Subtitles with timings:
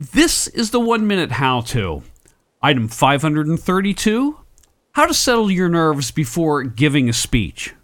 [0.00, 2.04] This is the one minute how to.
[2.62, 4.38] Item 532
[4.92, 7.74] How to settle your nerves before giving a speech.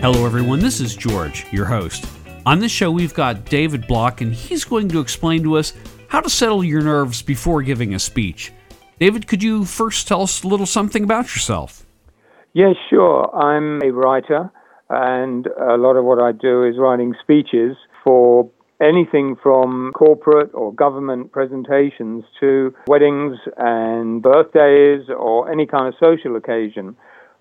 [0.00, 0.58] Hello, everyone.
[0.58, 2.04] This is George, your host.
[2.44, 5.72] On this show, we've got David Block, and he's going to explain to us
[6.08, 8.52] how to settle your nerves before giving a speech.
[8.98, 11.86] David, could you first tell us a little something about yourself?
[12.54, 13.32] Yeah, sure.
[13.36, 14.50] I'm a writer,
[14.90, 18.50] and a lot of what I do is writing speeches for
[18.84, 26.36] anything from corporate or government presentations to weddings and birthdays or any kind of social
[26.36, 26.96] occasion.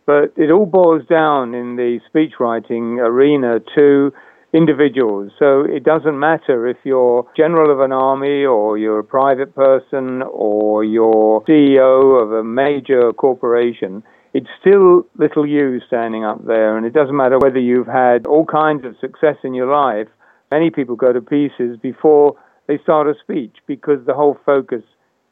[0.05, 4.11] But it all boils down in the speechwriting arena to
[4.53, 5.31] individuals.
[5.39, 10.21] So it doesn't matter if you're general of an army or you're a private person
[10.21, 14.03] or you're CEO of a major corporation.
[14.33, 18.45] It's still little you standing up there, and it doesn't matter whether you've had all
[18.45, 20.07] kinds of success in your life
[20.53, 22.35] Many people go to pieces before
[22.67, 24.83] they start a speech because the whole focus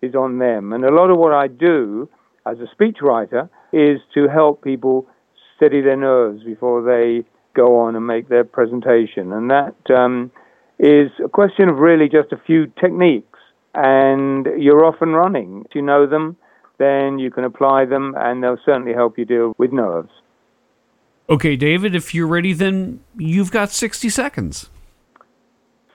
[0.02, 0.74] is on them.
[0.74, 2.10] And a lot of what I do
[2.48, 5.06] as a speechwriter is to help people
[5.56, 7.24] steady their nerves before they
[7.56, 9.32] go on and make their presentation.
[9.32, 10.32] And that um,
[10.80, 13.38] is a question of really just a few techniques.
[13.76, 15.66] And you're off and running.
[15.70, 16.36] If you know them,
[16.80, 20.10] then you can apply them, and they'll certainly help you deal with nerves.
[21.30, 24.72] Okay, David, if you're ready, then you've got 60 seconds.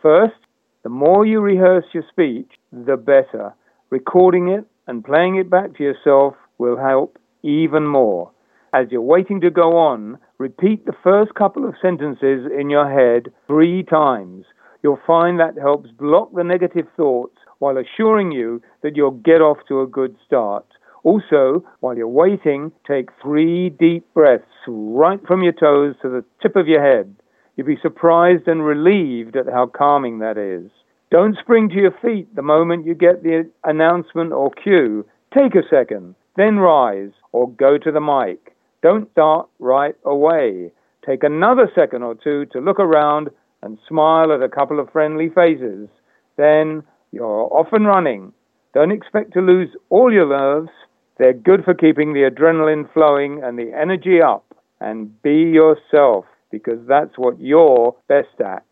[0.07, 0.39] First,
[0.85, 3.53] the more you rehearse your speech, the better.
[3.91, 8.31] Recording it and playing it back to yourself will help even more.
[8.73, 13.33] As you're waiting to go on, repeat the first couple of sentences in your head
[13.49, 14.45] three times.
[14.81, 19.59] You'll find that helps block the negative thoughts while assuring you that you'll get off
[19.67, 20.67] to a good start.
[21.03, 26.55] Also, while you're waiting, take three deep breaths right from your toes to the tip
[26.55, 27.13] of your head.
[27.57, 30.71] You'll be surprised and relieved at how calming that is.
[31.11, 35.07] Don't spring to your feet the moment you get the announcement or cue.
[35.33, 38.55] Take a second, then rise or go to the mic.
[38.83, 40.71] Don't start right away.
[41.07, 43.31] Take another second or two to look around
[43.63, 45.89] and smile at a couple of friendly faces.
[46.37, 48.33] Then you're off and running.
[48.75, 50.71] Don't expect to lose all your nerves.
[51.19, 54.45] They're good for keeping the adrenaline flowing and the energy up.
[54.81, 58.65] And be yourself because that's what you're best at.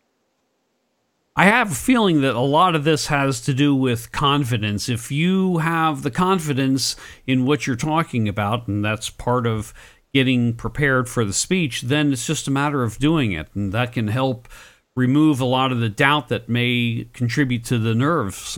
[1.37, 4.87] I have a feeling that a lot of this has to do with confidence.
[4.87, 6.95] If you have the confidence
[7.27, 9.73] in what you're talking about, and that's part of
[10.13, 13.49] getting prepared for the speech, then it's just a matter of doing it.
[13.53, 14.47] And that can help
[14.95, 18.57] remove a lot of the doubt that may contribute to the nerves.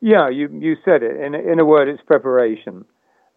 [0.00, 1.20] Yeah, you, you said it.
[1.20, 2.84] In, in a word, it's preparation.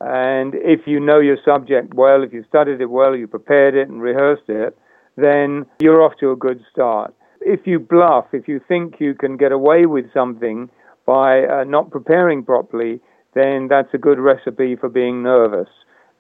[0.02, 3.88] And if you know your subject well, if you studied it well, you prepared it
[3.88, 4.75] and rehearsed it,
[5.17, 7.13] then you're off to a good start.
[7.41, 10.69] If you bluff, if you think you can get away with something
[11.05, 13.01] by uh, not preparing properly,
[13.33, 15.69] then that's a good recipe for being nervous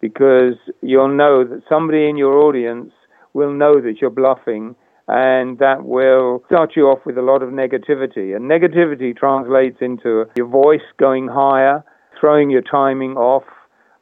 [0.01, 2.91] because you'll know that somebody in your audience
[3.33, 4.75] will know that you're bluffing
[5.07, 8.35] and that will start you off with a lot of negativity.
[8.35, 11.83] And negativity translates into your voice going higher,
[12.19, 13.43] throwing your timing off,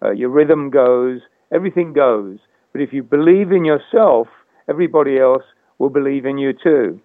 [0.04, 1.22] uh, your rhythm goes,
[1.54, 2.40] everything goes.
[2.72, 4.28] But if you believe in yourself,
[4.70, 5.44] everybody else
[5.78, 7.02] will believe in you too.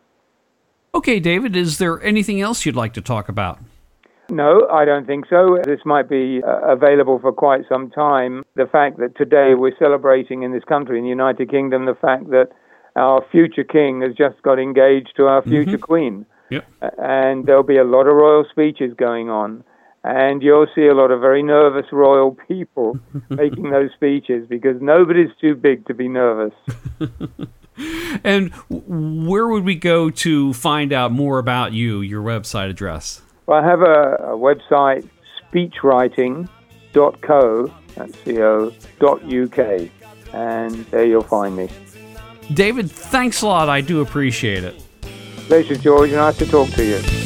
[0.95, 3.59] Okay, David, is there anything else you'd like to talk about?
[4.29, 5.59] No, I don't think so.
[5.65, 8.45] This might be uh, available for quite some time.
[8.55, 12.31] The fact that today we're celebrating in this country, in the United Kingdom, the fact
[12.31, 12.49] that
[12.97, 15.83] our future king has just got engaged to our future mm-hmm.
[15.83, 16.27] queen.
[16.51, 16.67] Yep.
[16.99, 19.65] And there'll be a lot of royal speeches going on.
[20.03, 25.29] And you'll see a lot of very nervous royal people making those speeches because nobody's
[25.41, 26.55] too big to be nervous.
[28.25, 33.21] and where would we go to find out more about you, your website address?
[33.47, 35.07] Well, I have a, a website,
[35.53, 39.91] speechwriting.co, that's C-O, dot UK,
[40.33, 41.69] and there you'll find me.
[42.55, 43.69] David, thanks a lot.
[43.69, 44.83] I do appreciate it.
[45.47, 46.11] Pleasure, George.
[46.13, 47.20] Nice to talk to you.